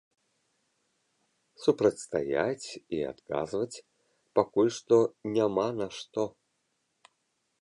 [1.65, 3.83] Супрацьстаяць і адказваць
[4.41, 4.95] пакуль што
[5.37, 6.23] няма на што.